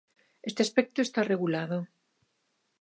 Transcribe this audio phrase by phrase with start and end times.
[0.49, 1.77] Este aspecto está regulado.